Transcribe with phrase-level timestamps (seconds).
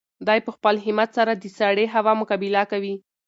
[0.27, 2.95] دی په خپل همت سره د سړې هوا مقابله کوي.